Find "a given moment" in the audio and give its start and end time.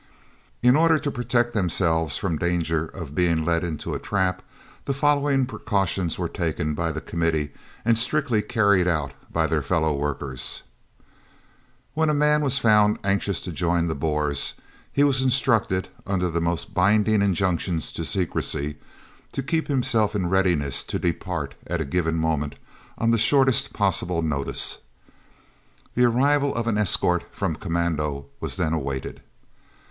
21.79-22.55